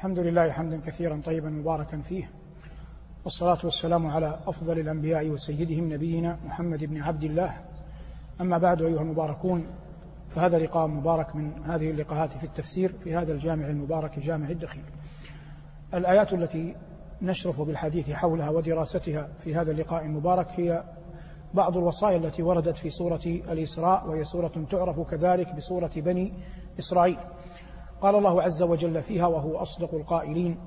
الحمد 0.00 0.18
لله 0.18 0.50
حمدا 0.50 0.80
كثيرا 0.86 1.20
طيبا 1.24 1.50
مباركا 1.50 2.00
فيه. 2.00 2.30
والصلاة 3.24 3.58
والسلام 3.64 4.06
على 4.06 4.38
أفضل 4.46 4.78
الأنبياء 4.78 5.28
وسيدهم 5.28 5.92
نبينا 5.92 6.38
محمد 6.44 6.84
بن 6.84 7.02
عبد 7.02 7.24
الله. 7.24 7.56
أما 8.40 8.58
بعد 8.58 8.82
أيها 8.82 9.00
المباركون 9.00 9.66
فهذا 10.28 10.58
لقاء 10.58 10.86
مبارك 10.86 11.36
من 11.36 11.52
هذه 11.64 11.90
اللقاءات 11.90 12.30
في 12.30 12.44
التفسير 12.44 12.92
في 12.92 13.16
هذا 13.16 13.32
الجامع 13.32 13.66
المبارك 13.66 14.18
جامع 14.18 14.50
الدخيل. 14.50 14.84
الآيات 15.94 16.32
التي 16.32 16.76
نشرف 17.22 17.60
بالحديث 17.60 18.10
حولها 18.10 18.50
ودراستها 18.50 19.28
في 19.38 19.54
هذا 19.54 19.70
اللقاء 19.70 20.04
المبارك 20.04 20.48
هي 20.60 20.84
بعض 21.54 21.76
الوصايا 21.76 22.16
التي 22.16 22.42
وردت 22.42 22.76
في 22.76 22.90
سورة 22.90 23.22
الإسراء 23.26 24.08
وهي 24.08 24.24
سورة 24.24 24.66
تعرف 24.70 25.00
كذلك 25.00 25.54
بسورة 25.54 25.92
بني 25.96 26.32
إسرائيل. 26.78 27.18
قال 28.00 28.14
الله 28.14 28.42
عز 28.42 28.62
وجل 28.62 29.02
فيها 29.02 29.26
وهو 29.26 29.56
أصدق 29.56 29.94
القائلين 29.94 30.58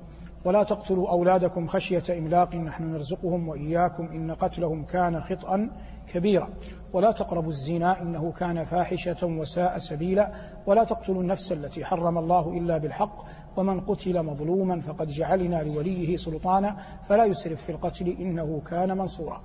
ولا 0.44 0.62
تقتلوا 0.62 1.10
أولادكم 1.10 1.66
خشية 1.66 2.18
إملاق 2.18 2.54
نحن 2.54 2.84
نرزقهم 2.84 3.48
وإياكم 3.48 4.06
إن 4.06 4.30
قتلهم 4.30 4.84
كان 4.84 5.20
خطأ 5.20 5.70
كبيرا. 6.12 6.48
ولا 6.92 7.12
تقربوا 7.12 7.48
الزنا 7.48 8.02
إنه 8.02 8.32
كان 8.32 8.64
فاحشة 8.64 9.26
وساء 9.26 9.78
سبيلا. 9.78 10.32
ولا 10.66 10.84
تقتلوا 10.84 11.22
النفس 11.22 11.52
التي 11.52 11.84
حرم 11.84 12.18
الله 12.18 12.52
إلا 12.58 12.78
بالحق 12.78 13.16
ومن 13.56 13.80
قتل 13.80 14.22
مظلوما 14.22 14.80
فقد 14.80 15.06
جعلنا 15.06 15.62
لوليه 15.62 16.16
سلطانا 16.16 16.76
فلا 17.02 17.24
يسرف 17.24 17.62
في 17.62 17.72
القتل 17.72 18.08
إنه 18.08 18.60
كان 18.60 18.98
منصورا. 18.98 19.42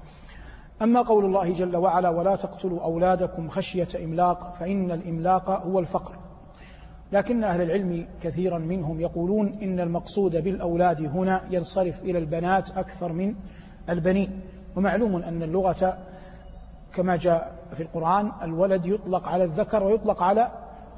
أما 0.82 1.02
قول 1.02 1.26
الله 1.26 1.54
جل 1.54 1.78
وعلا 1.78 2.10
ولا 2.10 2.36
تقتلوا 2.36 2.84
أولادكم 2.84 3.50
خشية 3.50 3.88
إملاق 4.04 4.54
فإن 4.54 4.92
الإملاق 4.92 5.50
هو 5.50 5.80
الفقر. 5.80 6.29
لكن 7.12 7.44
أهل 7.44 7.62
العلم 7.62 8.08
كثيرا 8.22 8.58
منهم 8.58 9.02
يقولون 9.02 9.54
إن 9.62 9.80
المقصود 9.80 10.32
بالأولاد 10.32 11.02
هنا 11.02 11.42
ينصرف 11.50 12.04
إلى 12.04 12.18
البنات 12.18 12.72
أكثر 12.72 13.14
من 13.14 13.36
البنين. 13.90 14.42
ومعلوم 14.76 15.16
أن 15.16 15.44
اللغة 15.44 15.98
كما 16.94 17.16
جاء 17.16 17.56
في 17.74 17.84
القرآن 17.84 18.32
الولد 18.42 18.86
يطلق 18.86 19.28
على 19.28 19.44
الذكر 19.44 19.84
ويطلق 19.84 20.24
على 20.24 20.52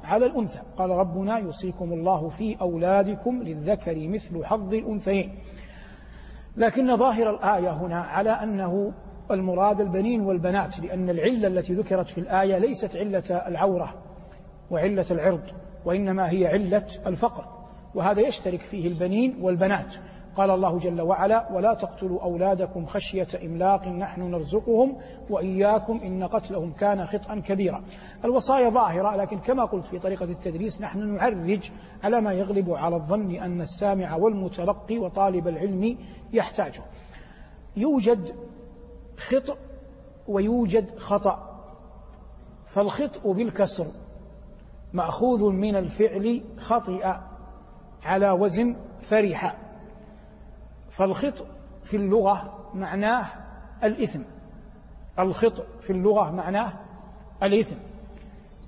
على 0.04 0.26
الأنثى. 0.26 0.60
قال 0.76 0.90
ربنا 0.90 1.38
يوصيكم 1.38 1.92
الله 1.92 2.28
في 2.28 2.60
أولادكم 2.60 3.42
للذكر 3.42 4.08
مثل 4.08 4.44
حظ 4.44 4.74
الأنثيين. 4.74 5.38
لكن 6.56 6.96
ظاهر 6.96 7.30
الآية 7.30 7.70
هنا 7.70 8.00
على 8.00 8.30
أنه 8.30 8.92
المراد 9.30 9.80
البنين 9.80 10.20
والبنات 10.20 10.80
لأن 10.80 11.10
العلة 11.10 11.48
التي 11.48 11.74
ذكرت 11.74 12.08
في 12.08 12.18
الآية 12.18 12.58
ليست 12.58 12.96
علة 12.96 13.48
العورة 13.48 13.94
وعلة 14.70 15.06
العرض. 15.10 15.61
وإنما 15.84 16.30
هي 16.30 16.46
علة 16.46 16.86
الفقر 17.06 17.44
وهذا 17.94 18.20
يشترك 18.20 18.60
فيه 18.60 18.88
البنين 18.88 19.38
والبنات. 19.40 19.94
قال 20.36 20.50
الله 20.50 20.78
جل 20.78 21.00
وعلا 21.00 21.52
ولا 21.52 21.74
تقتلوا 21.74 22.22
أولادكم 22.22 22.86
خشية 22.86 23.26
إملاق 23.44 23.88
نحن 23.88 24.30
نرزقهم 24.30 24.96
وإياكم 25.30 26.00
إن 26.04 26.24
قتلهم 26.24 26.72
كان 26.72 27.06
خطأ 27.06 27.40
كبيرا. 27.40 27.84
الوصايا 28.24 28.68
ظاهرة 28.68 29.16
لكن 29.16 29.38
كما 29.38 29.64
قلت 29.64 29.86
في 29.86 29.98
طريقة 29.98 30.24
التدريس 30.24 30.80
نحن 30.80 31.14
نعرج 31.14 31.70
على 32.02 32.20
ما 32.20 32.32
يغلب 32.32 32.70
على 32.70 32.96
الظن 32.96 33.30
أن 33.30 33.60
السامع 33.60 34.16
والمتلقي 34.16 34.98
وطالب 34.98 35.48
العلم 35.48 35.98
يحتاجه. 36.32 36.82
يوجد 37.76 38.34
خطأ 39.16 39.56
ويوجد 40.28 40.98
خطأ 40.98 41.64
فالخطأ 42.66 43.32
بالكسر 43.32 43.86
مأخوذ 44.92 45.50
من 45.50 45.76
الفعل 45.76 46.42
خطئ 46.58 47.06
على 48.04 48.30
وزن 48.30 48.76
فرح. 49.00 49.56
فالخطأ 50.88 51.46
في 51.82 51.96
اللغة 51.96 52.70
معناه 52.74 53.26
الإثم. 53.84 54.22
الخطأ 55.18 55.64
في 55.80 55.90
اللغة 55.90 56.30
معناه 56.30 56.72
الإثم. 57.42 57.76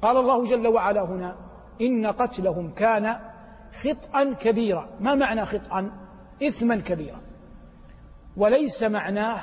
قال 0.03 0.17
الله 0.17 0.45
جل 0.45 0.67
وعلا 0.67 1.05
هنا 1.05 1.37
إن 1.81 2.07
قتلهم 2.07 2.71
كان 2.71 3.17
خطأ 3.83 4.33
كبيرا. 4.33 4.89
ما 5.01 5.15
معنى 5.15 5.45
خطأ 5.45 5.91
إثما 6.43 6.77
كبيرا. 6.77 7.21
وليس 8.37 8.83
معناه 8.83 9.43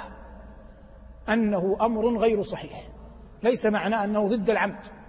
أنه 1.29 1.77
أمر 1.81 2.17
غير 2.17 2.41
صحيح. 2.41 2.87
ليس 3.43 3.65
معناه 3.65 4.03
أنه 4.03 4.27
ضد 4.27 4.49
العمد. 4.49 5.00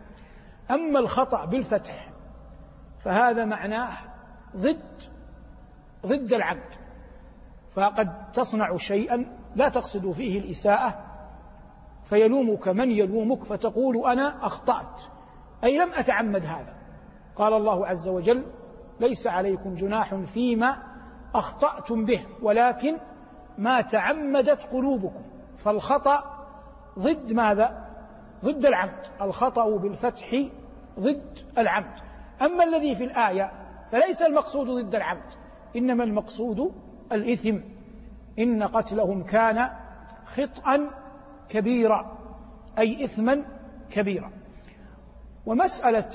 أما 0.72 0.98
الخطأ 0.98 1.44
بالفتح 1.44 2.12
فهذا 2.98 3.44
معناه 3.44 3.92
ضد 4.56 5.02
ضد 6.06 6.32
العمد 6.32 6.82
فقد 7.70 8.32
تصنع 8.32 8.76
شيئا 8.76 9.26
لا 9.56 9.68
تقصد 9.68 10.10
فيه 10.10 10.38
الإساءة 10.38 11.04
فيلومك 12.02 12.68
من 12.68 12.90
يلومك 12.90 13.44
فتقول 13.44 14.06
أنا 14.06 14.46
أخطأت. 14.46 15.00
أي 15.64 15.78
لم 15.78 15.92
أتعمد 15.92 16.44
هذا. 16.44 16.76
قال 17.36 17.52
الله 17.52 17.86
عز 17.86 18.08
وجل 18.08 18.46
ليس 19.00 19.26
عليكم 19.26 19.74
جناح 19.74 20.14
فيما 20.14 20.82
أخطأتم 21.34 22.04
به 22.04 22.26
ولكن 22.42 22.98
ما 23.58 23.80
تعمدت 23.80 24.62
قلوبكم. 24.62 25.22
فالخطأ 25.56 26.46
ضد 26.98 27.32
ماذا؟ 27.32 27.88
ضد 28.44 28.66
العمد 28.66 29.06
الخطأ 29.20 29.76
بالفتح 29.76 30.34
ضد 31.00 31.38
العمد 31.58 32.00
أما 32.42 32.64
الذي 32.64 32.94
في 32.94 33.04
الآية 33.04 33.53
فليس 33.92 34.22
المقصود 34.22 34.66
ضد 34.66 34.94
العمد 34.94 35.32
إنما 35.76 36.04
المقصود 36.04 36.75
الإثم. 37.12 37.58
إن 38.38 38.62
قتلهم 38.62 39.22
كان 39.22 39.70
خطأ 40.25 40.91
كبيرا 41.48 42.19
أي 42.78 43.04
إثما 43.04 43.44
كبيرا. 43.91 44.32
ومسألة 45.47 46.10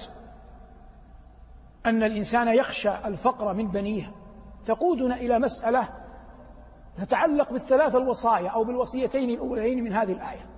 أن 1.85 2.03
الإنسان 2.03 2.47
يخشى 2.47 2.91
الفقر 3.05 3.53
من 3.53 3.67
بنيه 3.67 4.11
تقودنا 4.65 5.15
إلى 5.15 5.39
مسألة 5.39 5.89
تتعلق 6.97 7.53
بالثلاث 7.53 7.95
الوصايا 7.95 8.49
أو 8.49 8.63
بالوصيتين 8.63 9.29
الأولين 9.29 9.83
من 9.83 9.93
هذه 9.93 10.11
الآية. 10.11 10.56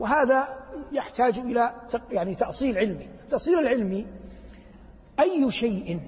وهذا 0.00 0.48
يحتاج 0.92 1.38
إلى 1.38 1.74
يعني 2.10 2.34
تأصيل 2.34 2.78
علمي. 2.78 3.08
التأصيل 3.24 3.58
العلمي 3.58 4.06
أي 5.20 5.50
شيء 5.50 6.00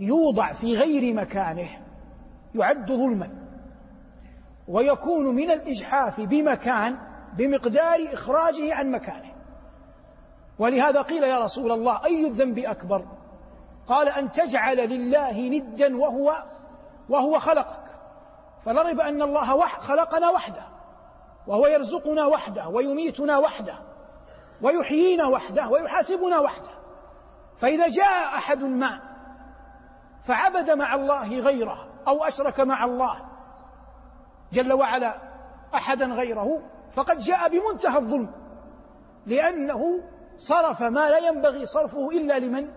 يوضع 0.00 0.52
في 0.52 0.76
غير 0.76 1.14
مكانه 1.14 1.68
يعد 2.54 2.92
ظلما 2.92 3.30
ويكون 4.68 5.26
من 5.26 5.50
الإجحاف 5.50 6.20
بمكان 6.20 6.98
بمقدار 7.36 7.98
إخراجه 8.12 8.74
عن 8.74 8.90
مكانه. 8.90 9.32
ولهذا 10.58 11.02
قيل 11.02 11.22
يا 11.22 11.38
رسول 11.38 11.72
الله 11.72 12.04
أي 12.04 12.26
الذنب 12.26 12.58
أكبر؟ 12.58 13.04
قال 13.86 14.08
أن 14.08 14.30
تجعل 14.30 14.76
لله 14.76 15.48
ندا 15.48 15.96
وهو 15.96 16.44
وهو 17.08 17.38
خلقك. 17.38 17.84
فلرب 18.60 19.00
أن 19.00 19.22
الله 19.22 19.60
خلقنا 19.60 20.30
وحده. 20.30 20.77
وهو 21.48 21.66
يرزقنا 21.66 22.26
وحده 22.26 22.68
ويميتنا 22.68 23.38
وحده 23.38 23.78
ويحيينا 24.62 25.26
وحده 25.26 25.68
ويحاسبنا 25.68 26.38
وحده. 26.38 26.70
فإذا 27.56 27.88
جاء 27.88 28.36
أحد 28.36 28.64
ما 28.64 29.00
فعبد 30.22 30.70
مع 30.70 30.94
الله 30.94 31.38
غيره 31.38 31.88
أو 32.08 32.24
أشرك 32.24 32.60
مع 32.60 32.84
الله 32.84 33.28
جل 34.52 34.72
وعلا 34.72 35.20
أحدا 35.74 36.06
غيره 36.06 36.62
فقد 36.90 37.16
جاء 37.16 37.48
بمنتهى 37.48 37.98
الظلم 37.98 38.30
لأنه 39.26 39.80
صرف 40.36 40.82
ما 40.82 41.10
لا 41.10 41.18
ينبغي 41.18 41.66
صرفه 41.66 42.08
إلا 42.08 42.38
لمن؟ 42.38 42.70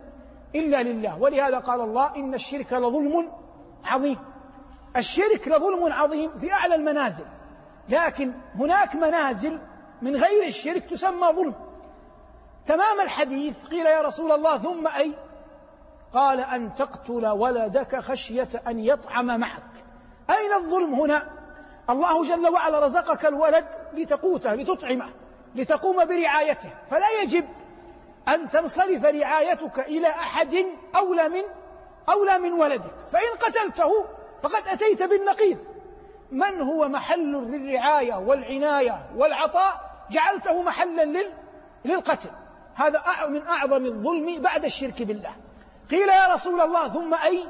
إلا 0.55 0.83
لله. 0.83 1.21
ولهذا 1.21 1.59
قال 1.59 1.81
الله 1.81 2.15
إن 2.15 2.33
الشرك 2.33 2.73
لظلم 2.73 3.31
عظيم. 3.85 4.17
الشرك 4.97 5.47
لظلم 5.47 5.93
عظيم 5.93 6.37
في 6.37 6.53
أعلى 6.53 6.75
المنازل. 6.75 7.25
لكن 7.91 8.33
هناك 8.55 8.95
منازل 8.95 9.59
من 10.01 10.15
غير 10.15 10.47
الشرك 10.47 10.89
تسمى 10.89 11.27
ظلم. 11.27 11.55
تمام 12.65 13.01
الحديث 13.01 13.67
قيل 13.67 13.85
يا 13.85 14.01
رسول 14.01 14.31
الله 14.31 14.57
ثم 14.57 14.87
أي؟ 14.87 15.13
قال 16.13 16.39
أن 16.39 16.73
تقتل 16.73 17.27
ولدك 17.27 17.99
خشية 17.99 18.49
أن 18.67 18.79
يطعم 18.79 19.39
معك. 19.39 19.83
أين 20.29 20.53
الظلم 20.53 20.93
هنا؟ 20.93 21.29
الله 21.89 22.23
جل 22.23 22.47
وعلا 22.47 22.79
رزقك 22.79 23.25
الولد 23.25 23.65
لتقوته 23.93 24.53
لتطعمه 24.53 25.13
لتقوم 25.55 26.05
برعايته. 26.05 26.69
فلا 26.89 27.21
يجب 27.23 27.45
أن 28.27 28.49
تنصرف 28.49 29.05
رعايتك 29.05 29.79
إلى 29.79 30.07
أحد 30.07 30.65
أولى 30.95 31.29
من 31.29 31.43
أولى 32.09 32.39
من 32.39 32.53
ولدك. 32.53 32.91
فإن 33.07 33.37
قتلته 33.39 34.05
فقد 34.41 34.67
أتيت 34.67 35.03
بالنقيض. 35.03 35.57
من 36.31 36.61
هو 36.61 36.87
محل 36.87 37.33
للرعاية 37.33 38.13
والعناية 38.13 39.09
والعطاء؟ 39.15 39.91
جعلته 40.11 40.61
محلا 40.61 41.05
لل... 41.05 41.33
للقتل. 41.85 42.29
هذا 42.75 43.03
من 43.27 43.47
أعظم 43.47 43.85
الظلم 43.85 44.41
بعد 44.41 44.65
الشرك 44.65 45.03
بالله. 45.03 45.35
قيل 45.89 46.09
يا 46.09 46.33
رسول 46.33 46.61
الله 46.61 46.87
ثم 46.87 47.13
أي؟ 47.13 47.45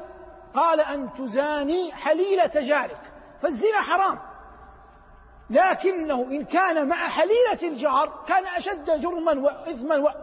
قال 0.54 0.80
أن 0.80 1.12
تزاني 1.12 1.92
حليلة 1.92 2.50
جارك 2.54 3.00
فالزنا 3.42 3.80
حرام. 3.80 4.18
لكنه 5.50 6.22
إن 6.22 6.44
كان 6.44 6.88
مع 6.88 7.08
حليلة 7.08 7.62
الجار 7.62 8.24
كان 8.26 8.46
أشد 8.46 9.00
جرما 9.00 9.32
وإثما 9.32 10.14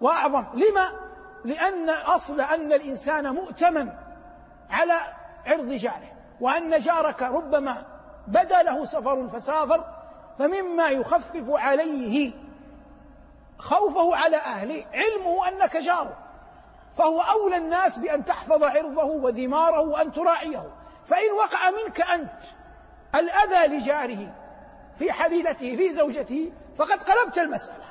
وأعظم. 0.00 0.44
لما؟ 0.54 0.88
لأن 1.44 1.90
أصل 1.90 2.40
أن 2.40 2.72
الإنسان 2.72 3.34
مؤتمن 3.34 3.92
على 4.70 5.00
عرض 5.46 5.68
جاره 5.68 6.12
وأن 6.40 6.78
جارك 6.78 7.22
ربما 7.22 7.91
بدا 8.26 8.62
له 8.62 8.84
سفر 8.84 9.28
فسافر 9.28 9.84
فمما 10.38 10.88
يخفف 10.88 11.50
عليه 11.50 12.32
خوفه 13.58 14.16
على 14.16 14.36
أهله 14.36 14.84
علمه 14.92 15.48
أنك 15.48 15.76
جاره 15.76 16.18
فهو 16.92 17.20
أولى 17.20 17.56
الناس 17.56 17.98
بأن 17.98 18.24
تحفظ 18.24 18.62
عرضه 18.62 19.04
وذماره 19.04 19.80
وأن 19.80 20.12
تراعيه. 20.12 20.74
فإن 21.04 21.32
وقع 21.38 21.70
منك 21.70 22.00
أنت 22.00 22.40
الأذى 23.14 23.76
لجاره 23.76 24.34
في 24.98 25.12
حليلته 25.12 25.76
في 25.76 25.92
زوجته 25.92 26.52
فقد 26.76 27.02
قلبت 27.02 27.38
المسألة. 27.38 27.84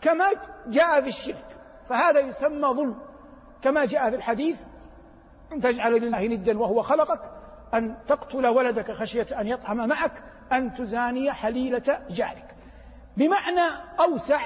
كما 0.00 0.30
جاء 0.66 1.00
في 1.00 1.08
الشرك. 1.08 1.56
فهذا 1.88 2.20
يسمى 2.20 2.68
ظلم. 2.68 3.02
كما 3.62 3.84
جاء 3.84 4.10
في 4.10 4.16
الحديث 4.16 4.60
أن 5.52 5.60
تجعل 5.60 5.92
لله 5.92 6.26
ندا 6.26 6.58
وهو 6.58 6.82
خلقك 6.82 7.39
أن 7.74 7.94
تقتل 8.08 8.46
ولدك 8.46 8.92
خشية 8.92 9.26
أن 9.40 9.46
يطعم 9.46 9.88
معك 9.88 10.22
أن 10.52 10.74
تزاني 10.74 11.32
حليلة 11.32 12.00
جارك. 12.10 12.54
بمعنى 13.16 13.60
أوسع 14.00 14.40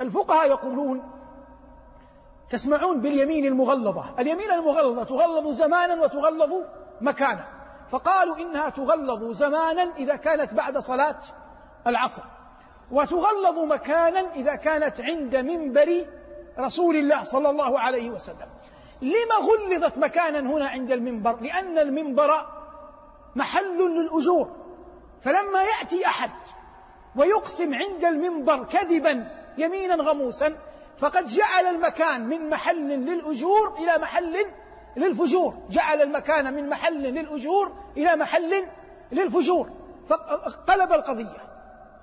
الفقهاء 0.00 0.50
يقولون 0.50 1.10
تسمعون 2.50 3.00
باليمين 3.00 3.44
المغلظة. 3.44 4.14
اليمين 4.18 4.50
المغلظة 4.50 5.04
تغلظ 5.04 5.48
زمانا 5.48 6.02
وتغلظ 6.02 6.52
مكانا. 7.00 7.44
فقالوا 7.88 8.36
إنها 8.36 8.70
تغلظ 8.70 9.30
زمانا 9.30 9.82
إذا 9.96 10.16
كانت 10.16 10.54
بعد 10.54 10.78
صلاة 10.78 11.18
العصر 11.86 12.22
وتغلظ 12.90 13.58
مكانا 13.58 14.20
إذا 14.36 14.54
كانت 14.54 15.00
عند 15.00 15.36
منبر 15.36 16.06
رسول 16.58 16.96
الله 16.96 17.22
صلى 17.22 17.50
الله 17.50 17.80
عليه 17.80 18.10
وسلم. 18.10 18.48
لما 19.04 19.36
غلظت 19.40 19.98
مكانا 19.98 20.40
هنا 20.40 20.68
عند 20.68 20.92
المنبر؟ 20.92 21.40
لأن 21.40 21.78
المنبر 21.78 22.46
محل 23.36 23.78
للأجور. 23.78 24.50
فلما 25.20 25.62
يأتي 25.62 26.06
أحد 26.06 26.30
ويقسم 27.16 27.74
عند 27.74 28.04
المنبر 28.04 28.64
كذبا 28.64 29.30
يمينا 29.58 29.94
غموسا 29.94 30.56
فقد 30.98 31.26
جعل 31.26 31.66
المكان 31.66 32.28
من 32.28 32.48
محل 32.48 32.88
للأجور 32.88 33.74
إلى 33.78 33.98
محل 34.02 34.36
للفجور. 34.96 35.54
جعل 35.70 36.02
المكان 36.02 36.54
من 36.54 36.68
محل 36.68 37.02
للأجور 37.02 37.72
إلى 37.96 38.16
محل 38.16 38.66
للفجور. 39.12 39.70
فقلب 40.08 40.92
القضية. 40.92 41.44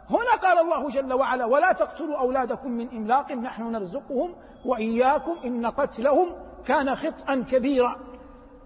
هنا 0.09 0.35
قال 0.41 0.57
الله 0.57 0.89
جل 0.89 1.13
وعلا 1.13 1.45
ولا 1.45 1.71
تقتلوا 1.71 2.17
أولادكم 2.19 2.71
من 2.71 2.87
إملاق 2.89 3.31
نحن 3.31 3.71
نرزقهم 3.71 4.35
وإياكم 4.65 5.37
إن 5.45 5.65
قتلهم 5.65 6.50
كان 6.65 6.95
خطأ 6.95 7.35
كبيرا. 7.35 7.99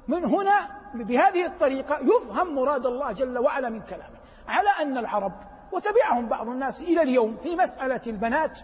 من 0.07 0.25
هنا 0.25 0.53
بهذه 0.93 1.45
الطريقة 1.45 1.99
يفهم 2.01 2.55
مراد 2.55 2.85
الله 2.85 3.11
جل 3.11 3.37
وعلا 3.37 3.69
من 3.69 3.81
كلامه. 3.81 4.19
على 4.47 4.69
أن 4.81 4.97
العرب 4.97 5.33
وتبعهم 5.71 6.29
بعض 6.29 6.47
الناس 6.47 6.81
إلى 6.81 7.01
اليوم 7.01 7.37
في 7.37 7.55
مسألة 7.55 8.01
البنات 8.07 8.59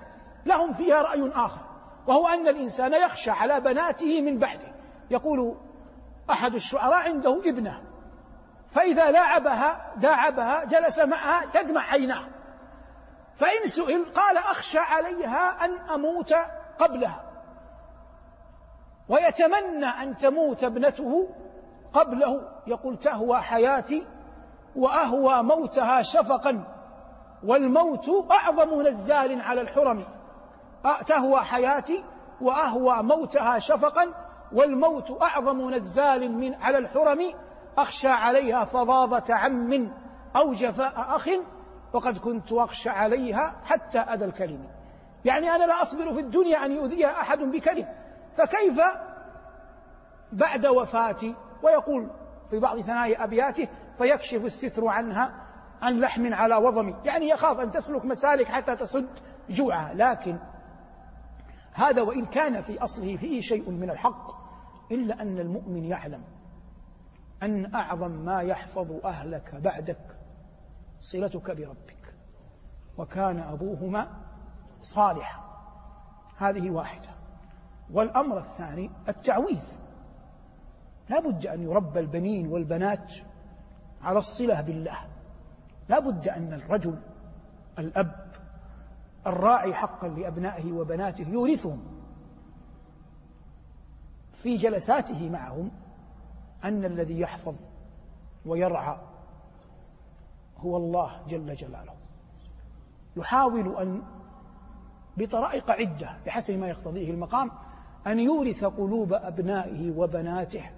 لهم 0.46 0.72
فيها 0.72 1.02
رأي 1.02 1.32
آخر 1.36 1.62
وهو 2.08 2.28
أن 2.28 2.48
الإنسان 2.48 2.94
يخشى 2.94 3.32
على 3.32 3.62
بناته 3.62 4.22
من 4.22 4.40
بعده. 4.40 4.74
يقول 5.12 5.56
أحد 6.30 6.54
الشعراء 6.54 7.04
عنده 7.04 7.42
ابنة 7.46 7.82
فإذا 8.68 9.12
لاعبها 9.12 9.94
داعبها 9.96 10.66
جلس 10.66 11.00
معها 11.00 11.46
تدمع 11.46 11.82
عيناه. 11.82 12.28
فإن 13.36 13.68
سئل 13.68 14.06
قال 14.06 14.38
أخشى 14.38 14.80
عليها 14.80 15.66
أن 15.66 15.80
أموت 15.80 16.34
قبلها. 16.80 17.31
ويتمنى 19.10 19.86
أن 19.86 20.16
تموت 20.16 20.64
ابنته 20.64 21.30
قبله. 21.94 22.42
يقول 22.68 22.98
تهوى 22.98 23.42
حياتي 23.42 24.08
وأهوى 24.76 25.44
موتها 25.44 26.02
شفقا 26.02 26.64
والموت 27.44 28.10
أعظم 28.32 28.82
نزال 28.82 29.42
على 29.42 29.62
الحرم. 29.62 30.06
تهوى 31.08 31.40
حياتي 31.40 32.04
وأهوى 32.42 33.04
موتها 33.04 33.60
شفقا 33.60 34.14
والموت 34.54 35.22
أعظم 35.22 35.70
نزال 35.70 36.32
من 36.32 36.54
على 36.54 36.78
الحرم. 36.78 37.20
أخشى 37.78 38.08
عليها 38.08 38.66
فظاظة 38.66 39.36
عم 39.36 39.92
أو 40.36 40.54
جفاء 40.54 40.94
أخ 40.96 41.30
وقد 41.94 42.18
كنت 42.18 42.52
أخشى 42.52 42.90
عليها 42.90 43.56
حتى 43.66 44.00
أذى 44.00 44.26
الكلم. 44.26 44.68
يعني 45.26 45.56
أنا 45.56 45.64
لا 45.64 45.82
أصبر 45.82 46.12
في 46.12 46.20
الدنيا 46.20 46.66
أن 46.66 46.72
يؤذيها 46.72 47.22
أحد 47.22 47.40
بكلم. 47.40 47.88
فكيف 48.34 48.82
بعد 50.32 50.66
وفاتي 50.66 51.36
ويقول 51.64 52.10
في 52.50 52.60
بعض 52.60 52.80
ثنايا 52.80 53.24
أبياته 53.24 53.68
فيكشف 53.98 54.46
الستر 54.46 54.88
عنها 54.88 55.48
عن 55.82 56.00
لحم 56.00 56.34
على 56.34 56.56
وضمي 56.56 56.96
يعني 57.06 57.30
يخاف 57.30 57.60
أن 57.60 57.72
تسلك 57.72 58.06
مسالك 58.06 58.48
حتى 58.48 58.76
تسد 58.76 59.10
جوعها. 59.50 59.94
لكن 59.94 60.40
هذا 61.74 62.02
وإن 62.02 62.26
كان 62.26 62.62
في 62.62 62.84
أصله 62.84 63.16
فيه 63.18 63.42
شيء 63.42 63.70
من 63.70 63.90
الحق 63.90 64.32
إلا 64.92 65.22
أن 65.22 65.40
المؤمن 65.40 65.86
يعلم 65.86 66.24
أن 67.44 67.76
أعظم 67.76 68.12
ما 68.12 68.42
يحفظ 68.42 69.06
أهلك 69.06 69.56
بعدك 69.56 70.18
صلتك 71.02 71.52
بربك. 71.52 72.14
وكان 72.98 73.40
أبوهما 73.40 74.08
صالحا. 74.82 75.42
هذه 76.38 76.72
واحدة. 76.72 77.21
والأمر 77.94 78.38
الثاني 78.38 78.90
التعويذ. 79.10 79.80
لا 81.10 81.20
بد 81.20 81.48
أن 81.48 81.64
يربى 81.64 82.00
البنين 82.00 82.48
والبنات 82.48 83.12
على 84.02 84.20
الصلة 84.20 84.62
بالله. 84.62 84.98
لا 85.90 86.00
بد 86.00 86.28
أن 86.28 86.54
الرجل 86.54 87.00
الأب 87.80 88.32
الراعي 89.28 89.74
حقا 89.74 90.08
لأبنائه 90.08 90.72
وبناته 90.72 91.30
يورثهم 91.30 91.84
في 94.34 94.58
جلساته 94.58 95.30
معهم 95.30 95.72
أن 96.64 96.86
الذي 96.86 97.20
يحفظ 97.20 97.56
ويرعى 98.46 98.98
هو 100.58 100.78
الله 100.78 101.22
جل 101.28 101.56
جلاله. 101.56 101.94
يحاول 103.16 103.76
أن 103.78 104.02
بطرائق 105.18 105.72
عدة 105.72 106.18
بحسب 106.26 106.54
ما 106.54 106.68
يقتضيه 106.68 107.12
المقام 107.12 107.52
أن 108.08 108.20
يورث 108.20 108.64
قلوب 108.64 109.14
أبنائه 109.14 109.92
وبناته 109.98 110.70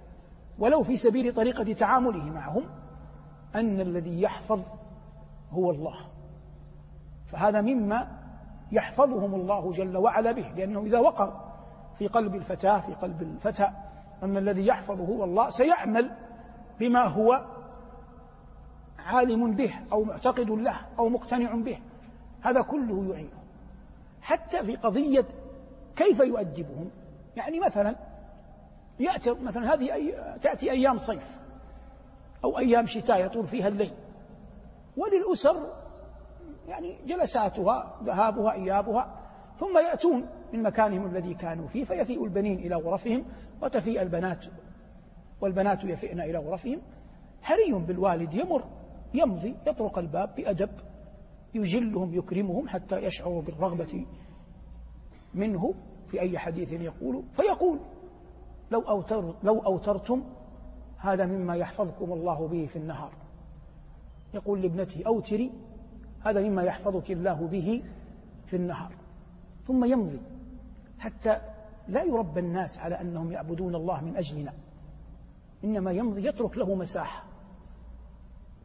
ولو 0.58 0.82
في 0.82 0.96
سبيل 0.96 1.34
طريقة 1.34 1.72
تعامله 1.72 2.24
معهم 2.24 2.62
أن 3.54 3.80
الذي 3.80 4.22
يحفظ 4.22 4.60
هو 5.50 5.70
الله. 5.70 5.96
فهذا 7.26 7.60
مما 7.60 8.08
يحفظهم 8.72 9.34
الله 9.34 9.72
جل 9.72 9.96
وعلا 9.96 10.32
به 10.32 10.48
لأنه 10.56 10.80
إذا 10.80 10.98
وقر 10.98 11.40
في 11.98 12.06
قلب 12.06 12.34
الفتاة 12.34 12.80
في 12.80 12.94
قلب 12.94 13.22
الفتى 13.22 13.68
أن 14.22 14.36
الذي 14.36 14.66
يحفظ 14.66 15.00
هو 15.00 15.24
الله 15.24 15.50
سيعمل 15.50 16.10
بما 16.80 17.04
هو 17.04 17.44
عالم 18.98 19.54
به 19.54 19.74
أو 19.92 20.04
معتقد 20.04 20.50
له 20.50 20.76
أو 20.98 21.08
مقتنع 21.08 21.54
به. 21.54 21.78
هذا 22.42 22.62
كله 22.62 23.06
يعينه. 23.10 23.44
حتى 24.22 24.64
في 24.64 24.76
قضية 24.76 25.26
كيف 25.96 26.20
يؤدبهم 26.20 26.90
يعني 27.36 27.60
مثلا 27.60 27.96
يأتي 29.00 29.30
مثلا 29.30 29.74
هذه 29.74 29.94
أي 29.94 30.14
تأتي 30.42 30.70
أيام 30.70 30.96
صيف 30.96 31.40
أو 32.44 32.58
أيام 32.58 32.86
شتاء 32.86 33.26
يطول 33.26 33.44
فيها 33.44 33.68
الليل. 33.68 33.92
وللأسر 34.96 35.72
يعني 36.68 36.96
جلساتها 37.06 37.98
ذهابها 38.02 38.52
إيابها 38.52 39.20
ثم 39.56 39.78
يأتون 39.78 40.26
من 40.52 40.62
مكانهم 40.62 41.06
الذي 41.06 41.34
كانوا 41.34 41.66
فيه 41.66 41.84
فيفيء 41.84 42.24
البنين 42.24 42.58
إلى 42.58 42.74
غرفهم 42.74 43.24
وتفيء 43.62 44.02
البنات 44.02 44.44
والبنات 45.40 45.84
يفئن 45.84 46.20
إلى 46.20 46.38
غرفهم. 46.38 46.80
حري 47.42 47.72
بالوالد 47.72 48.34
يمر 48.34 48.64
يمضي 49.14 49.56
يطرق 49.66 49.98
الباب 49.98 50.34
بأدب 50.34 50.70
يجلهم 51.54 52.14
يكرمهم 52.14 52.68
حتى 52.68 52.98
يشعروا 52.98 53.42
بالرغبة 53.42 54.06
منه. 55.34 55.74
في 56.06 56.20
أي 56.20 56.38
حديث 56.38 56.72
يقول 56.72 57.22
فيقول 57.32 57.78
لو 58.70 58.80
أوتر 58.80 59.34
لو 59.42 59.58
أوترتم 59.58 60.22
هذا 60.98 61.26
مما 61.26 61.56
يحفظكم 61.56 62.12
الله 62.12 62.48
به 62.48 62.66
في 62.66 62.76
النهار. 62.76 63.12
يقول 64.34 64.62
لابنته 64.62 65.02
أوتري 65.06 65.52
هذا 66.20 66.48
مما 66.48 66.62
يحفظك 66.62 67.10
الله 67.10 67.46
به 67.46 67.82
في 68.46 68.56
النهار. 68.56 68.92
ثم 69.64 69.84
يمضي 69.84 70.20
حتى 70.98 71.40
لا 71.88 72.02
يربى 72.02 72.40
الناس 72.40 72.78
على 72.78 73.00
أنهم 73.00 73.32
يعبدون 73.32 73.74
الله 73.74 74.04
من 74.04 74.16
أجلنا. 74.16 74.52
إنما 75.64 75.92
يمضي 75.92 76.26
يترك 76.26 76.58
له 76.58 76.74
مساحة. 76.74 77.24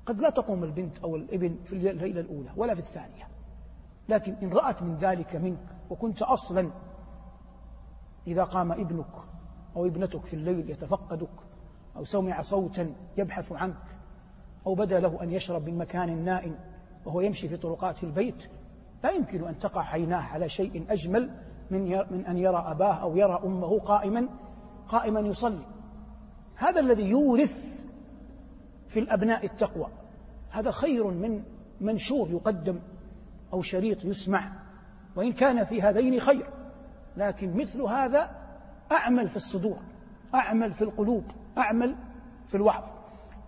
قد 0.05 0.19
لا 0.19 0.29
تقوم 0.29 0.63
البنت 0.63 0.99
أو 0.99 1.15
الابن 1.15 1.55
في 1.65 1.73
الليلة 1.73 2.21
الأولى 2.21 2.49
ولا 2.57 2.73
في 2.73 2.79
الثانية. 2.79 3.27
لكن 4.09 4.33
إن 4.33 4.49
رأت 4.53 4.81
من 4.81 4.95
ذلك 4.95 5.35
منك 5.35 5.65
وكنت 5.89 6.21
أصلا 6.21 6.71
إذا 8.27 8.43
قام 8.43 8.71
ابنك 8.71 9.15
أو 9.75 9.85
ابنتك 9.85 10.25
في 10.25 10.33
الليل 10.33 10.69
يتفقدك 10.69 11.29
أو 11.95 12.03
سمع 12.03 12.41
صوتا 12.41 12.93
يبحث 13.17 13.51
عنك 13.51 13.99
أو 14.67 14.75
بدا 14.75 14.99
له 14.99 15.23
أن 15.23 15.31
يشرب 15.31 15.69
من 15.69 15.77
مكان 15.77 16.23
نائم 16.23 16.55
وهو 17.05 17.21
يمشي 17.21 17.49
في 17.49 17.57
طرقات 17.57 18.03
البيت 18.03 18.47
لا 19.03 19.11
يمكن 19.11 19.47
أن 19.47 19.59
تقع 19.59 19.81
عيناه 19.81 20.21
على 20.21 20.49
شيء 20.49 20.85
أجمل 20.89 21.31
من 21.71 21.81
من 22.11 22.25
أن 22.25 22.37
يرى 22.37 22.63
أباه 22.67 22.93
أو 22.93 23.15
يرى 23.15 23.41
أمه 23.43 23.79
قائما 23.79 24.27
قائما 24.87 25.19
يصلي. 25.19 25.65
هذا 26.55 26.79
الذي 26.79 27.03
يورث 27.03 27.85
في 28.87 28.99
الأبناء 28.99 29.45
التقوى. 29.45 29.87
هذا 30.49 30.71
خير 30.71 31.07
من 31.07 31.43
منشور 31.81 32.29
يقدم 32.29 32.79
أو 33.53 33.61
شريط 33.61 34.05
يسمع. 34.05 34.51
وإن 35.15 35.33
كان 35.33 35.63
في 35.63 35.81
هذين 35.81 36.19
خير. 36.19 36.49
لكن 37.19 37.57
مثل 37.57 37.81
هذا 37.81 38.29
أعمل 38.91 39.29
في 39.29 39.35
الصدور 39.35 39.79
أعمل 40.35 40.73
في 40.73 40.81
القلوب 40.81 41.23
أعمل 41.57 41.95
في 42.47 42.55
الوعظ. 42.55 42.83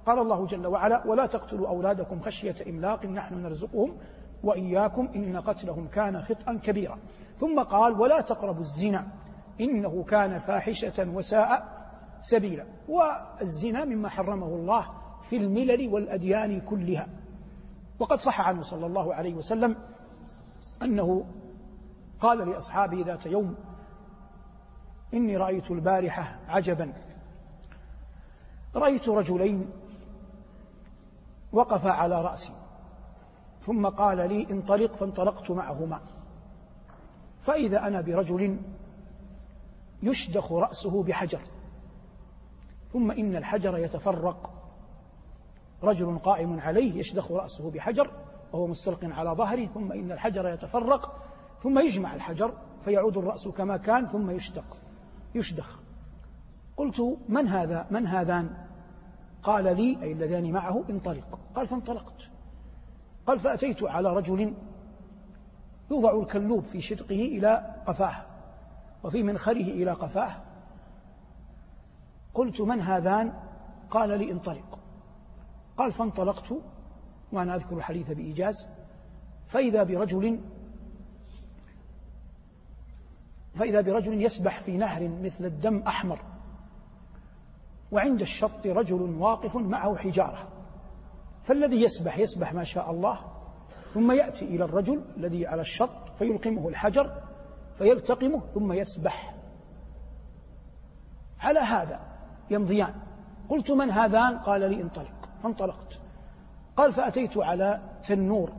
قال 0.06 0.20
الله 0.20 0.46
جل 0.46 0.68
وعلا 0.68 1.08
ولا 1.08 1.26
تقتلوا 1.26 1.68
أولادكم 1.68 2.20
خشية 2.20 2.56
إملاق 2.68 3.06
نحن 3.06 3.36
نرزقهم 3.36 3.98
وإياكم 4.44 5.10
إن 5.16 5.38
قتلهم 5.38 5.88
كان 5.88 6.22
خطأ 6.22 6.54
كبيرا. 6.64 7.00
ثم 7.38 7.64
قال 7.64 8.02
ولا 8.02 8.22
تقربوا 8.22 8.62
الزنا 8.62 9.08
إنه 9.62 10.04
كان 10.04 10.40
فاحشة 10.40 11.10
وساء 11.10 11.82
سبيلا. 12.22 12.66
والزنا 12.90 13.86
مما 13.86 14.10
حرمه 14.10 14.48
الله 14.48 14.88
في 15.30 15.38
الملل 15.38 15.94
والأديان 15.94 16.62
كلها. 16.62 17.08
وقد 18.00 18.20
صح 18.20 18.42
عنه 18.42 18.62
صلى 18.62 18.86
الله 18.86 19.14
عليه 19.14 19.36
وسلم 19.36 19.76
أنه 20.82 21.26
قال 22.22 22.50
لأصحابه 22.50 23.04
ذات 23.06 23.26
يوم 23.26 23.56
إني 25.14 25.38
رأيت 25.38 25.72
البارحة 25.72 26.40
عجبا. 26.48 26.94
رأيت 28.76 29.10
رجلين 29.10 29.70
وقفا 31.52 31.92
على 31.92 32.22
رأسي. 32.22 32.54
ثم 33.60 33.88
قال 33.88 34.18
لي 34.18 34.48
انطلق 34.52 34.94
فانطلقت 34.94 35.52
معهما. 35.52 36.00
فإذا 37.40 37.88
أنا 37.88 38.02
برجل 38.02 38.60
يشدخ 40.04 40.52
رأسه 40.52 41.04
بحجر. 41.04 41.42
ثم 42.94 43.12
إن 43.12 43.36
الحجر 43.36 43.78
يتفرق. 43.78 44.54
رجل 45.84 46.20
قائم 46.20 46.60
عليه 46.60 47.00
يشدخ 47.00 47.32
رأسه 47.32 47.72
بحجر 47.72 48.12
وهو 48.54 48.68
مستلق 48.68 49.06
على 49.06 49.30
ظهره. 49.30 49.66
ثم 49.66 49.92
إن 49.92 50.12
الحجر 50.12 50.50
يتفرق 50.50 51.31
ثم 51.62 51.80
يجمع 51.80 52.16
الحجر 52.16 52.54
فيعود 52.80 53.18
الرأس 53.18 53.48
كما 53.48 53.78
كان 53.78 54.08
ثم 54.08 54.30
يشدق 54.30 54.78
يشدخ. 55.36 55.80
قلت 56.78 57.18
من 57.30 57.48
هذا 57.48 57.88
من 57.92 58.08
هذان؟ 58.08 58.58
قال 59.44 59.64
لي 59.64 59.98
أي 60.02 60.12
اللذان 60.12 60.52
معه 60.52 60.84
انطلق. 60.90 61.40
قال 61.56 61.68
فانطلقت. 61.68 62.30
قال 63.28 63.40
فأتيت 63.40 63.84
على 63.84 64.16
رجل 64.16 64.54
يوضع 65.92 66.20
الكلوب 66.20 66.66
في 66.66 66.82
شدقه 66.82 67.16
إلى 67.16 67.76
قفاه 67.88 68.26
وفي 69.04 69.24
منخره 69.24 69.52
إلى 69.52 69.92
قفاه. 69.92 70.36
قلت 72.34 72.62
من 72.62 72.82
هذان؟ 72.82 73.34
قال 73.90 74.10
لي 74.10 74.32
انطلق. 74.32 74.80
قال 75.78 75.92
فانطلقت 75.92 76.54
وأنا 77.32 77.56
أذكر 77.56 77.78
الحديث 77.78 78.12
بإيجاز. 78.12 78.68
فإذا 79.48 79.84
برجل 79.84 80.40
فإذا 83.62 83.82
برجل 83.82 84.22
يسبح 84.22 84.60
في 84.60 84.78
نهر 84.78 85.08
مثل 85.24 85.46
الدم 85.46 85.78
أحمر 85.88 86.20
وعند 87.92 88.22
الشط 88.22 88.66
رجل 88.66 89.02
واقف 89.02 89.56
معه 89.56 89.96
حجارة 89.96 90.48
فالذي 91.44 91.82
يسبح 91.82 92.18
يسبح 92.18 92.54
ما 92.54 92.64
شاء 92.64 92.92
الله 92.92 93.20
ثم 93.94 94.12
يأتي 94.12 94.46
إلى 94.46 94.66
الرجل 94.66 95.02
الذي 95.18 95.48
على 95.48 95.62
الشط 95.62 96.10
فيلقمه 96.20 96.68
الحجر 96.68 97.22
فيلتقمه 97.78 98.42
ثم 98.54 98.74
يسبح. 98.74 99.34
على 101.40 101.60
هذا 101.60 102.00
يمضيان. 102.52 102.94
قلت 103.50 103.72
من 103.72 103.92
هذان؟ 103.92 104.38
قال 104.38 104.62
لي 104.62 104.82
انطلق 104.82 105.30
فانطلقت. 105.44 106.00
قال 106.78 106.94
فأتيت 106.94 107.38
على 107.38 107.82
تنور 108.08 108.52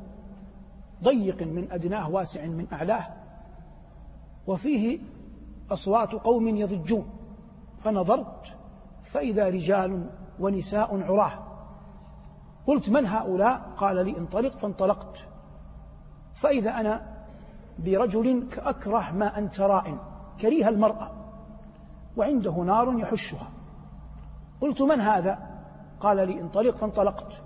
ضيق 1.03 1.43
من 1.43 1.73
أدناه 1.73 2.11
واسع 2.11 2.47
من 2.47 2.67
أعلاه 2.73 3.22
وفيه 4.47 4.99
أصوات 5.71 6.13
قوم 6.13 6.49
يضجون. 6.49 7.07
فنظرت 7.79 8.55
فإذا 9.03 9.49
رجال 9.49 10.11
ونساء 10.41 11.03
عراة. 11.03 11.39
قلت 12.67 12.89
من 12.89 13.07
هؤلاء؟ 13.07 13.71
قال 13.77 14.07
لي 14.07 14.19
انطلق. 14.19 14.59
فانطلقت. 14.59 15.17
فإذا 16.35 16.81
أنا 16.81 17.03
برجل 17.79 18.49
كأكره 18.49 19.11
ما 19.13 19.39
أنت 19.39 19.61
رائن 19.61 19.99
كريه 20.41 20.69
المرأة. 20.69 21.11
وعنده 22.17 22.53
نار 22.53 22.99
يحشها. 22.99 23.49
قلت 24.61 24.83
من 24.83 25.01
هذا؟ 25.01 25.39
قال 26.01 26.17
لي 26.17 26.41
انطلق. 26.41 26.77
فانطلقت. 26.77 27.43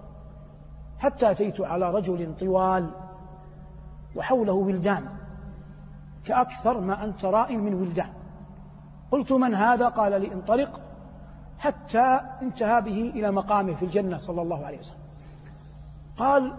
حتى 0.98 1.30
أتيت 1.30 1.60
على 1.60 1.90
رجل 1.90 2.34
طوال 2.40 2.90
وحوله 4.16 4.52
ولدان. 4.52 5.08
كأكثر 6.26 6.80
ما 6.80 7.04
أنت 7.04 7.24
رائن 7.24 7.60
من 7.60 7.74
ولدان 7.74 8.12
قلت 9.10 9.32
من 9.32 9.54
هذا؟ 9.54 9.88
قال 9.88 10.20
لي 10.20 10.32
انطلق 10.32 10.80
حتى 11.58 12.20
انتهى 12.42 12.80
به 12.80 13.12
إلى 13.14 13.32
مقامه 13.32 13.74
في 13.74 13.84
الجنة 13.84 14.16
صلى 14.16 14.42
الله 14.42 14.66
عليه 14.66 14.78
وسلم. 14.78 15.00
قال 16.16 16.52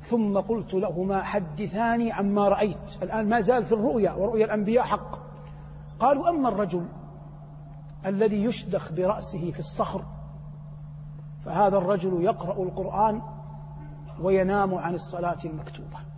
ثم 0.00 0.38
قلت 0.38 0.74
لهما 0.74 1.22
حدثاني 1.22 2.12
عما 2.12 2.48
رأيت. 2.48 3.02
الآن 3.02 3.28
ما 3.28 3.40
زال 3.40 3.64
في 3.64 3.72
الرؤيا 3.72 4.12
ورؤيا 4.12 4.44
الأنبياء 4.44 4.84
حق. 4.84 5.18
قالوا 6.00 6.28
أما 6.28 6.48
الرجل 6.48 6.86
الذي 8.06 8.44
يشدخ 8.44 8.92
برأسه 8.92 9.50
في 9.50 9.58
الصخر 9.58 10.04
فهذا 11.44 11.78
الرجل 11.78 12.22
يقرأ 12.22 12.62
القرآن 12.62 13.22
وينام 14.20 14.74
عن 14.74 14.94
الصلاة 14.94 15.38
المكتوبة. 15.44 16.13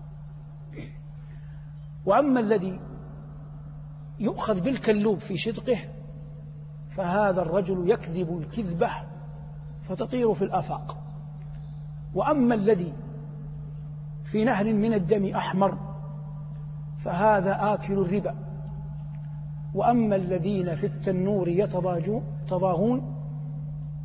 وأما 2.06 2.40
الذي 2.40 2.80
يؤخذ 4.20 4.60
بالكلوب 4.60 5.18
في 5.18 5.36
شدقه 5.36 5.78
فهذا 6.88 7.42
الرجل 7.42 7.90
يكذب 7.90 8.38
الكذبة 8.38 8.90
فتطير 9.82 10.34
في 10.34 10.42
الآفاق. 10.42 10.98
وأما 12.14 12.54
الذي 12.54 12.92
في 14.24 14.44
نهر 14.44 14.64
من 14.74 14.94
الدم 14.94 15.34
أحمر 15.34 15.78
فهذا 16.98 17.74
آكل 17.74 17.92
الربا. 17.98 18.34
وأما 19.74 20.16
الذين 20.16 20.74
في 20.74 20.86
التنور 20.86 21.48
يتضاهون 21.48 23.16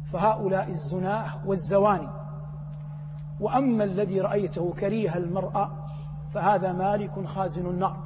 فهؤلاء 0.06 0.70
الزناة 0.70 1.48
والزواني. 1.48 2.10
وأما 3.40 3.84
الذي 3.84 4.22
رأيته 4.22 4.74
كريه 4.74 5.18
المرأة 5.18 5.72
فهذا 6.32 6.74
مالك 6.74 7.26
خازن 7.26 7.66
النار. 7.66 7.98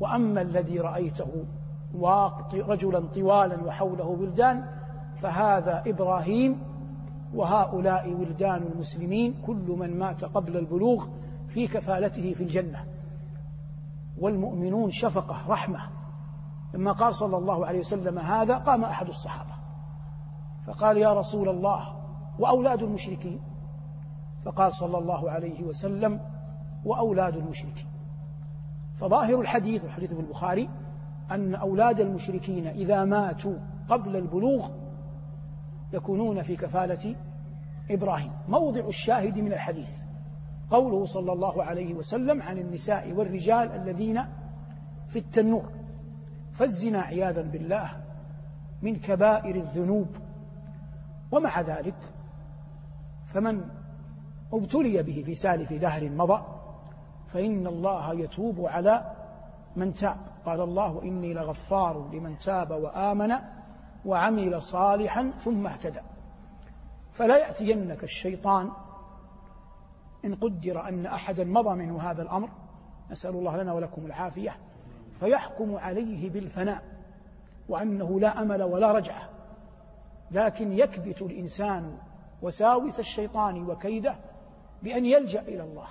وأما 0.00 0.42
الذي 0.42 0.80
رأيته 0.80 1.44
رجلا 2.52 3.00
طوالا 3.00 3.64
وحوله 3.64 4.04
ولدان 4.06 4.64
فهذا 5.16 5.82
إبراهيم 5.86 6.62
وهؤلاء 7.34 8.12
ولدان 8.12 8.62
المسلمين 8.62 9.34
كل 9.46 9.76
من 9.78 9.98
مات 9.98 10.24
قبل 10.24 10.56
البلوغ 10.56 11.06
في 11.48 11.66
كفالته 11.66 12.32
في 12.32 12.42
الجنة. 12.42 12.84
والمؤمنون 14.18 14.90
شفقة 14.90 15.36
رحمة. 15.48 15.80
لما 16.74 16.92
قال 16.92 17.14
صلى 17.14 17.36
الله 17.36 17.66
عليه 17.66 17.78
وسلم 17.78 18.18
هذا 18.18 18.58
قام 18.58 18.84
أحد 18.84 19.08
الصحابة. 19.08 19.54
فقال 20.66 20.96
يا 20.96 21.12
رسول 21.12 21.48
الله 21.48 21.96
وأولاد 22.38 22.82
المشركين. 22.82 23.40
فقال 24.44 24.74
صلى 24.74 24.98
الله 24.98 25.30
عليه 25.30 25.62
وسلم 25.64 26.20
وأولاد 26.84 27.36
المشركين. 27.36 27.86
فظاهر 28.94 29.40
الحديث 29.40 29.84
الحديث 29.84 30.14
في 30.14 30.20
البخاري 30.20 30.68
أن 31.30 31.54
أولاد 31.54 32.00
المشركين 32.00 32.66
إذا 32.66 33.04
ماتوا 33.04 33.58
قبل 33.88 34.16
البلوغ 34.16 34.70
يكونون 35.92 36.42
في 36.42 36.56
كفالة 36.56 37.16
إبراهيم. 37.90 38.32
موضع 38.48 38.86
الشاهد 38.86 39.38
من 39.38 39.52
الحديث. 39.52 40.00
قوله 40.70 41.04
صلى 41.04 41.32
الله 41.32 41.64
عليه 41.64 41.94
وسلم 41.94 42.42
عن 42.42 42.58
النساء 42.58 43.12
والرجال 43.12 43.72
الذين 43.72 44.24
في 45.06 45.18
التنور 45.18 45.72
فالزنا 46.52 47.00
عياذا 47.00 47.42
بالله 47.42 47.90
من 48.82 48.96
كبائر 48.96 49.54
الذنوب. 49.54 50.08
ومع 51.32 51.60
ذلك 51.60 51.96
فمن 53.24 53.64
ابتلي 54.52 55.02
به 55.02 55.22
في 55.26 55.34
سالف 55.34 55.72
دهر 55.72 56.10
مضى 56.10 56.59
فإن 57.32 57.66
الله 57.66 58.14
يتوب 58.14 58.66
على 58.66 59.12
من 59.76 59.92
تاب. 59.92 60.16
قال 60.44 60.60
الله 60.60 61.02
إني 61.02 61.34
لغفار 61.34 62.10
لمن 62.12 62.38
تاب 62.38 62.70
وآمن 62.70 63.32
وعمل 64.04 64.62
صالحا 64.62 65.30
ثم 65.30 65.66
اهتدى. 65.66 66.00
فلا 67.10 67.36
يأتينك 67.36 68.04
الشيطان 68.04 68.70
إن 70.24 70.34
قدر 70.34 70.88
أن 70.88 71.06
أحدا 71.06 71.44
مضى 71.44 71.74
منه 71.74 72.02
هذا 72.02 72.22
الأمر. 72.22 72.48
نسأل 73.10 73.30
الله 73.30 73.56
لنا 73.62 73.72
ولكم 73.72 74.06
العافية. 74.06 74.56
فيحكم 75.10 75.74
عليه 75.74 76.30
بالفناء 76.30 76.82
وأنه 77.68 78.20
لا 78.20 78.42
أمل 78.42 78.62
ولا 78.62 78.92
رجعة 78.92 79.28
لكن 80.30 80.72
يكبت 80.72 81.22
الإنسان 81.22 81.98
وساوس 82.42 83.00
الشيطان 83.00 83.70
وكيده 83.70 84.16
بأن 84.82 85.06
يلجأ 85.06 85.40
إلى 85.40 85.62
الله. 85.62 85.86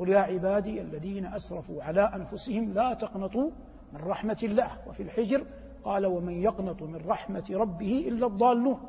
قل 0.00 0.08
يا 0.08 0.20
عبادي 0.20 0.80
الذين 0.80 1.26
أسرفوا 1.26 1.82
على 1.82 2.00
أنفسهم 2.00 2.72
لا 2.72 2.94
تقنطوا 2.94 3.50
من 3.92 4.00
رحمة 4.00 4.36
الله. 4.42 4.88
وفي 4.88 5.02
الحجر 5.02 5.46
قال 5.84 6.06
ومن 6.06 6.42
يقنط 6.42 6.82
من 6.82 7.06
رحمة 7.06 7.44
ربه 7.50 8.04
إلا 8.08 8.26
الضالون. 8.26 8.80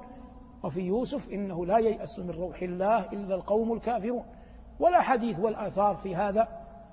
وفي 0.64 0.82
يوسف 0.82 1.30
إنه 1.30 1.66
لا 1.66 1.78
ييأس 1.78 2.20
من 2.20 2.30
روح 2.30 2.62
الله 2.62 3.12
إلا 3.12 3.36
القوم 3.36 3.74
الكافرون. 3.74 4.26
ولا 4.80 5.02
حديث 5.02 5.40
والآثار 5.40 5.96
في 5.96 6.16
هذا 6.16 6.48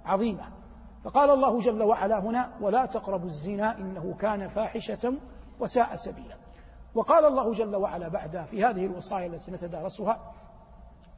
عظيمة. 0.04 0.44
فقال 1.04 1.30
الله 1.30 1.58
جل 1.58 1.82
وعلا 1.82 2.20
هنا 2.20 2.52
ولا 2.60 2.86
تقربوا 2.86 3.26
الزنا 3.26 3.78
إنه 3.78 4.14
كان 4.14 4.48
فاحشة 4.48 5.14
وساء 5.60 5.96
سبيلا. 5.96 6.36
وقال 6.94 7.24
الله 7.24 7.52
جل 7.52 7.76
وعلا 7.76 8.08
بعدها 8.08 8.44
في 8.44 8.64
هذه 8.64 8.86
الوصايا 8.86 9.26
التي 9.26 9.50
نتدارسها 9.50 10.32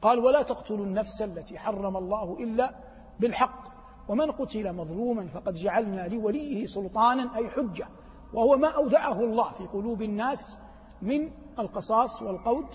قال 0.01 0.19
ولا 0.19 0.41
تقتلوا 0.41 0.85
النفس 0.85 1.21
التي 1.21 1.59
حرم 1.59 1.97
الله 1.97 2.37
إلا 2.39 2.75
بالحق. 3.21 3.71
ومن 4.07 4.31
قتل 4.31 4.73
مظلوما 4.73 5.27
فقد 5.27 5.53
جعلنا 5.53 6.07
لوليه 6.07 6.65
سلطانا 6.65 7.35
أي 7.35 7.49
حجة. 7.49 7.87
وهو 8.33 8.57
ما 8.57 8.67
أودعه 8.67 9.19
الله 9.19 9.51
في 9.51 9.67
قلوب 9.67 10.01
الناس 10.01 10.57
من 11.01 11.31
القصاص 11.59 12.21
والقود 12.21 12.65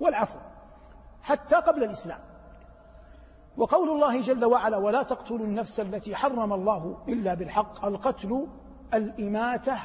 والعفو 0.00 0.38
حتى 1.22 1.56
قبل 1.56 1.84
الإسلام. 1.84 2.20
وقول 3.56 3.90
الله 3.90 4.20
جل 4.20 4.44
وعلا 4.44 4.76
ولا 4.76 5.02
تقتلوا 5.02 5.46
النفس 5.46 5.80
التي 5.80 6.16
حرم 6.16 6.52
الله 6.52 7.04
إلا 7.08 7.34
بالحق 7.34 7.84
القتل 7.84 8.46
الإماتة 8.94 9.78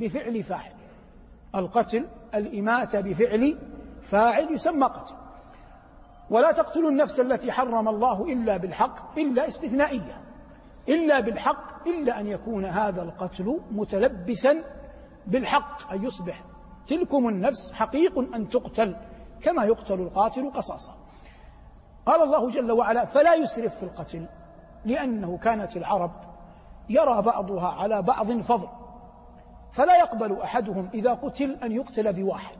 بفعل 0.00 0.42
فاعل. 0.42 0.74
القتل 1.54 2.08
الإماتة 2.34 3.00
بفعل 3.00 3.58
فاعل 4.02 4.52
يسمى 4.52 4.86
قتل. 4.86 5.23
ولا 6.34 6.52
تقتلوا 6.52 6.90
النفس 6.90 7.20
التي 7.20 7.52
حرم 7.52 7.88
الله 7.88 8.24
إلا 8.24 8.56
بالحق 8.56 9.18
إلا 9.18 9.48
استثنائية 9.48 10.22
إلا 10.88 11.20
بالحق 11.20 11.88
إلا 11.88 12.20
أن 12.20 12.26
يكون 12.26 12.64
هذا 12.64 13.02
القتل 13.02 13.60
متلبسا 13.70 14.64
بالحق 15.26 15.92
أن 15.92 16.04
يصبح 16.04 16.44
تلكم 16.86 17.28
النفس 17.28 17.72
حقيق 17.72 18.18
أن 18.18 18.48
تقتل 18.48 18.96
كما 19.42 19.64
يقتل 19.64 20.00
القاتل 20.00 20.50
قصاصا. 20.50 20.94
قال 22.06 22.22
الله 22.22 22.50
جل 22.50 22.72
وعلا 22.72 23.04
فلا 23.04 23.34
يسرف 23.34 23.76
في 23.76 23.82
القتل 23.82 24.26
لأنه 24.84 25.38
كانت 25.38 25.76
العرب 25.76 26.12
يرى 26.88 27.22
بعضها 27.22 27.68
على 27.68 28.02
بعض 28.02 28.32
فضل. 28.32 28.68
فلا 29.72 29.98
يقبل 29.98 30.40
أحدهم 30.40 30.90
إذا 30.94 31.14
قتل 31.14 31.58
أن 31.62 31.72
يقتل 31.72 32.12
بواحد 32.12 32.58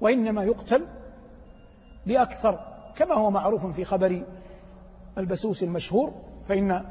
وإنما 0.00 0.44
يقتل 0.44 0.86
بأكثر 2.06 2.71
كما 3.02 3.14
هو 3.14 3.30
معروف 3.30 3.66
في 3.66 3.84
خبر 3.84 4.22
البسوس 5.18 5.62
المشهور 5.62 6.12
فإن 6.48 6.84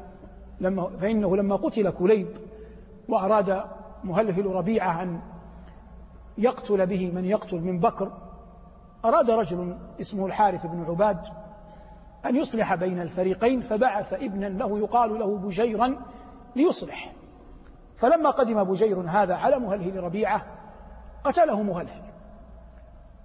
لما 0.60 0.90
فإنه 1.00 1.36
لما 1.36 1.56
قتل 1.56 1.90
كليب 1.90 2.28
وأراد 3.08 3.64
مهلهل 4.04 4.46
ربيعة 4.46 5.02
أن 5.02 5.20
يقتل 6.38 6.86
به 6.86 7.10
من 7.10 7.24
يقتل 7.24 7.60
من 7.60 7.80
بكر 7.80 8.12
أراد 9.04 9.30
رجل 9.30 9.78
اسمه 10.00 10.26
الحارث 10.26 10.66
بن 10.66 10.84
عباد 10.84 11.18
أن 12.26 12.36
يصلح 12.36 12.74
بين 12.74 13.00
الفريقين 13.00 13.60
فبعث 13.60 14.12
ابنا 14.12 14.46
له 14.46 14.78
يقال 14.78 15.18
له 15.18 15.36
بجيرا 15.36 15.96
ليصلح. 16.56 17.12
فلما 17.96 18.30
قدم 18.30 18.64
بجير 18.64 19.00
هذا 19.00 19.34
على 19.34 19.58
مهلهل 19.58 20.04
ربيعة 20.04 20.46
قتله 21.24 21.62
مهلهل 21.62 22.02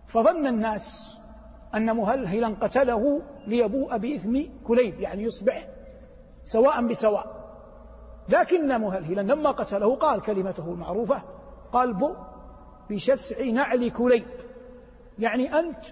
فظن 0.06 0.48
الناس 0.48 1.17
أن 1.78 1.96
مهلهلا 1.96 2.56
قتله 2.62 3.22
ليبوء 3.48 3.98
بإثم 3.98 4.42
كليب 4.68 5.00
يعني 5.00 5.24
يصبح 5.24 5.68
سواء 6.44 6.88
بسواء. 6.88 7.38
لكن 8.30 8.82
مهلهلا 8.82 9.22
لما 9.22 9.52
قتله 9.52 9.96
قال 9.96 10.22
كلمته 10.22 10.64
المعروفة 10.64 11.22
قال 11.72 11.94
بؤ 11.94 12.16
بشسع 12.90 13.46
نعل 13.46 13.90
كليب. 13.90 14.28
يعني 15.20 15.60
أنت 15.60 15.86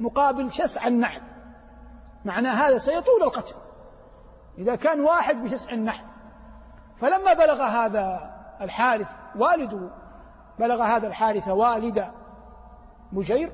مقابل 0.00 0.52
شسع 0.52 0.86
النعل. 0.86 1.20
معنى 2.24 2.48
هذا 2.48 2.78
سيطول 2.78 3.22
القتل. 3.22 3.54
إذا 4.58 4.76
كان 4.76 5.00
واحد 5.00 5.44
بشسع 5.44 5.72
النعل. 5.72 6.04
فلما 6.96 7.32
بلغ 7.34 7.62
هذا 7.62 8.32
الحارث 8.60 9.10
والده 9.36 9.90
بلغ 10.58 10.82
هذا 10.82 11.06
الحارث 11.06 11.48
والد 11.48 12.08
بجير 13.12 13.52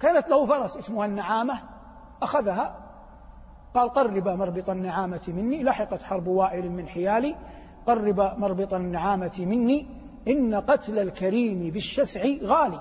كانت 0.00 0.28
له 0.28 0.44
فرس 0.44 0.76
اسمها 0.76 1.06
النعامة 1.06 1.60
أخذها 2.22 2.88
قال 3.74 3.88
قرب 3.88 4.28
مربط 4.28 4.70
النعامة 4.70 5.20
مني 5.28 5.62
لحقت 5.62 6.02
حرب 6.02 6.26
وائل 6.26 6.70
من 6.70 6.88
حيالي 6.88 7.36
قرب 7.86 8.20
مربط 8.20 8.74
النعامة 8.74 9.32
مني 9.38 9.86
إن 10.28 10.54
قتل 10.54 10.98
الكريم 10.98 11.70
بالشسع 11.70 12.20
غالي. 12.42 12.80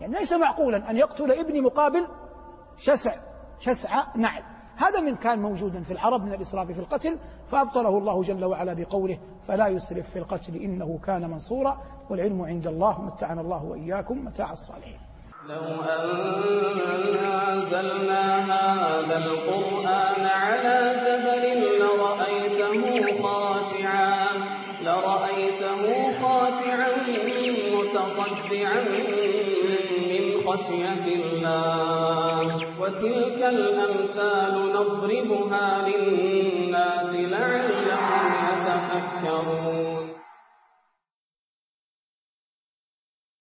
يعني 0.00 0.14
ليس 0.14 0.32
معقولا 0.32 0.90
أن 0.90 0.96
يقتل 0.96 1.32
ابني 1.32 1.60
مقابل 1.60 2.08
شسع 2.76 3.14
شسع 3.58 4.16
نعل. 4.16 4.42
هذا 4.76 5.00
من 5.00 5.16
كان 5.16 5.38
موجودا 5.38 5.80
في 5.80 5.90
العرب 5.90 6.22
من 6.22 6.32
الإسراف 6.32 6.72
في 6.72 6.80
القتل 6.80 7.18
فأبطله 7.46 7.98
الله 7.98 8.22
جل 8.22 8.44
وعلا 8.44 8.74
بقوله 8.74 9.18
فلا 9.42 9.68
يسرف 9.68 10.10
في 10.10 10.18
القتل 10.18 10.56
إنه 10.56 10.98
كان 10.98 11.30
منصورا 11.30 11.82
والعلم 12.10 12.42
عند 12.42 12.66
الله 12.66 13.02
متعنا 13.02 13.40
الله 13.40 13.64
وإياكم 13.64 14.24
متاع 14.24 14.52
الصالحين. 14.52 15.05
لو 15.48 15.66
أنزلنا 17.54 18.24
هذا 18.52 19.16
القرآن 19.18 20.22
على 20.26 20.78
جبل 21.04 21.44
لرأيته 21.78 22.82
خاشعا 23.22 24.26
لرأيته 24.84 25.82
خاشعا 26.22 26.90
متصدعا 27.72 28.80
من 30.10 30.24
خشية 30.46 31.06
الله. 31.14 32.46
وتلك 32.80 33.40
الأمثال 33.42 34.54
نضربها 34.74 35.66
للناس 35.88 36.95